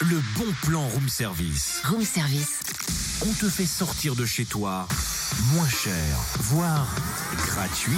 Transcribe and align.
Le 0.00 0.20
bon 0.36 0.46
plan 0.62 0.86
room 0.88 1.08
service. 1.08 1.80
Room 1.84 2.04
service. 2.04 2.58
On 3.26 3.32
te 3.32 3.48
fait 3.48 3.66
sortir 3.66 4.14
de 4.16 4.26
chez 4.26 4.44
toi 4.44 4.86
moins 5.52 5.68
cher, 5.68 6.16
voire 6.40 6.86
gratuit. 7.46 7.96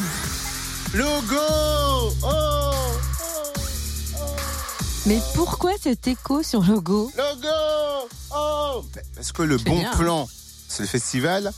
Logo 0.95 2.13
Oh 2.23 2.71
Mais 5.07 5.21
pourquoi 5.35 5.73
cet 5.83 6.07
écho 6.07 6.43
sur 6.43 6.63
logo? 6.63 7.11
Logo 7.17 8.09
Oh 8.35 8.85
Parce 9.15 9.33
que 9.33 9.43
le 9.43 9.57
bon 9.59 9.79
bien. 9.79 9.91
plan, 9.97 10.29
c'est 10.69 10.83
le 10.83 10.89
festival 10.89 11.53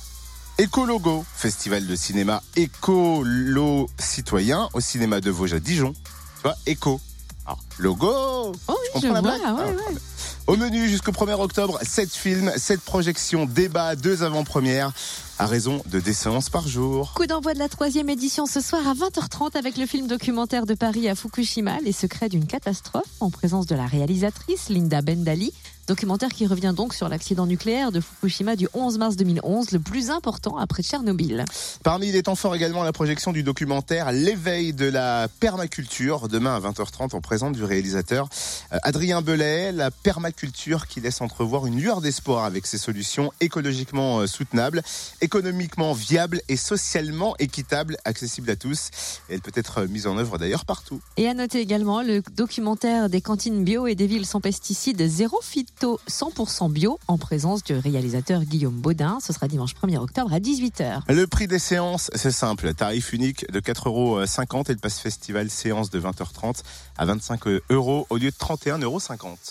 Écologo, 0.59 1.25
festival 1.37 1.87
de 1.87 1.95
cinéma 1.95 2.43
écolo-citoyen 2.57 4.69
au 4.73 4.81
cinéma 4.81 5.21
de 5.21 5.31
Vosges 5.31 5.53
à 5.55 5.61
Dijon. 5.61 5.93
Tu 5.93 6.43
vois, 6.43 6.57
éco. 6.67 7.01
Alors, 7.47 7.61
logo 7.79 8.53
Oh 8.67 8.78
Tu 8.95 9.01
je 9.03 9.07
comprends 9.09 9.15
la 9.15 9.21
vois. 9.21 9.39
blague 9.39 9.57
ouais, 9.57 9.75
Ah, 9.87 9.91
ouais. 9.91 9.99
Au 10.47 10.57
menu 10.57 10.89
jusqu'au 10.89 11.13
1er 11.13 11.39
octobre, 11.41 11.79
7 11.83 12.11
films, 12.15 12.51
7 12.57 12.81
projections, 12.81 13.45
débats, 13.47 13.95
2 13.97 14.23
avant-premières, 14.23 14.93
à 15.39 15.47
raison 15.47 15.83
de 15.87 16.01
des 16.01 16.13
séances 16.13 16.51
par 16.51 16.67
jour. 16.67 17.13
Coup 17.15 17.27
d'envoi 17.27 17.55
de 17.55 17.59
la 17.59 17.69
troisième 17.69 18.09
édition 18.09 18.47
ce 18.47 18.61
soir 18.61 18.87
à 18.87 18.95
20h30 18.95 19.57
avec 19.57 19.77
le 19.77 19.87
film 19.87 20.07
documentaire 20.07 20.67
de 20.67 20.75
Paris 20.75 21.09
à 21.09 21.15
Fukushima, 21.15 21.79
Les 21.85 21.93
secrets 21.93 22.29
d'une 22.29 22.47
catastrophe, 22.47 23.05
en 23.21 23.31
présence 23.31 23.67
de 23.67 23.75
la 23.75 23.87
réalisatrice 23.87 24.69
Linda 24.69 25.03
Bendali. 25.03 25.53
Documentaire 25.89 26.29
qui 26.29 26.47
revient 26.47 26.75
donc 26.77 26.93
sur 26.93 27.09
l'accident 27.09 27.47
nucléaire 27.47 27.93
de 27.93 28.01
Fukushima 28.01 28.57
du 28.57 28.69
11 28.75 28.99
mars 28.99 29.17
2011, 29.17 29.71
le 29.73 29.81
plus 29.81 30.11
important 30.11 30.59
après 30.59 30.83
Tchernobyl. 30.83 31.47
Parmi 31.83 32.13
les 32.13 32.23
temps 32.23 32.35
forts 32.35 32.55
également 32.55 32.83
la 32.83 32.93
projection 32.93 33.33
du 33.33 33.43
documentaire 33.43 34.13
L'éveil 34.13 34.75
de 34.75 34.85
la 34.85 35.29
permaculture, 35.41 36.29
demain 36.29 36.55
à 36.55 36.61
20h30 36.61 37.17
en 37.17 37.23
présence 37.23 37.57
du 37.57 37.65
réalisateur 37.65 38.29
euh, 38.75 38.79
Adrien 38.83 39.23
Belay, 39.23 39.73
la 39.73 39.91
permaculture 39.91 40.89
qui 40.89 41.01
laisse 41.01 41.23
entrevoir 41.23 41.67
une 41.67 41.81
lueur 41.81 42.03
d'espoir 42.03 42.45
avec 42.45 42.67
ses 42.67 42.77
solutions 42.77 43.33
écologiquement 43.41 44.19
euh, 44.19 44.27
soutenables, 44.27 44.83
économiquement 45.29 45.93
viables 45.93 46.41
et 46.49 46.57
socialement 46.57 47.35
équitables, 47.39 47.99
accessibles 48.07 48.49
à 48.49 48.57
tous. 48.57 48.89
Et 49.29 49.35
elle 49.35 49.43
peut 49.43 49.53
être 49.55 49.85
mise 49.85 50.07
en 50.07 50.17
œuvre 50.17 50.39
d'ailleurs 50.39 50.65
partout. 50.65 51.03
Et 51.19 51.29
à 51.29 51.35
noter 51.35 51.61
également 51.61 52.01
le 52.01 52.23
documentaire 52.35 53.11
des 53.11 53.21
cantines 53.21 53.63
bio 53.63 53.87
et 53.87 53.95
des 53.95 54.07
villes 54.07 54.25
sans 54.25 54.41
pesticides 54.41 55.07
zéro 55.07 55.39
phyto 55.43 56.01
100% 56.09 56.73
bio 56.73 56.99
en 57.09 57.19
présence 57.19 57.63
du 57.63 57.75
réalisateur 57.75 58.45
Guillaume 58.45 58.81
Baudin. 58.81 59.19
Ce 59.23 59.35
sera 59.35 59.49
dimanche 59.49 59.75
1er 59.75 59.99
octobre 59.99 60.33
à 60.33 60.41
18h. 60.41 61.03
Le 61.13 61.27
prix 61.27 61.47
des 61.47 61.59
séances, 61.59 62.11
c'est 62.15 62.31
simple. 62.31 62.73
Tarif 62.73 63.13
unique 63.13 63.53
de 63.53 63.61
4,50 63.61 63.89
euros 63.89 64.23
et 64.23 64.73
le 64.73 64.79
passe 64.79 64.99
festival 64.99 65.51
séance 65.51 65.91
de 65.91 66.01
20h30 66.01 66.63
à 66.97 67.05
25 67.05 67.41
euros 67.69 68.07
au 68.09 68.17
lieu 68.17 68.31
de 68.31 68.37
31,50 68.37 68.83
euros. 68.83 68.99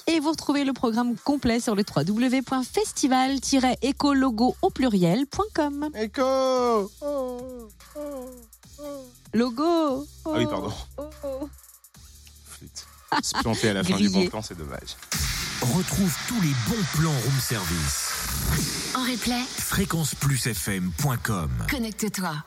Et 0.07 0.19
vous 0.19 0.31
retrouvez 0.31 0.65
le 0.65 0.73
programme 0.73 1.15
complet 1.17 1.59
sur 1.59 1.75
le 1.75 1.83
www.festival-écologo 1.87 4.55
au 4.63 4.71
pluriel.com. 4.71 5.66
Éco 5.95 6.21
oh, 6.21 6.91
oh, 7.01 7.69
oh. 8.79 9.05
Logo 9.33 10.05
Ah 10.25 10.29
oui, 10.33 10.45
pardon. 10.45 10.71
Oh, 10.97 11.09
oh. 11.23 11.49
Flûte. 12.45 12.85
Se 13.21 13.33
planter 13.41 13.69
à 13.69 13.73
la 13.73 13.83
fin 13.83 13.97
du 13.97 14.09
bon 14.09 14.27
plan, 14.27 14.41
c'est 14.41 14.57
dommage. 14.57 14.95
Retrouve 15.61 16.15
tous 16.27 16.39
les 16.41 16.53
bons 16.67 16.83
plans 16.95 17.09
room 17.09 17.39
service. 17.39 18.13
En 18.95 19.01
replay, 19.03 19.41
Fréquenceplusfm.com 19.57 21.49
connecte-toi. 21.69 22.43